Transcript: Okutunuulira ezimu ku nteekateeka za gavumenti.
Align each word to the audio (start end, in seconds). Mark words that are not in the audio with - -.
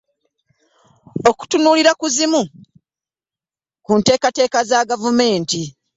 Okutunuulira 1.29 1.91
ezimu 2.07 2.41
ku 3.85 3.91
nteekateeka 3.99 4.59
za 4.69 4.79
gavumenti. 4.89 5.61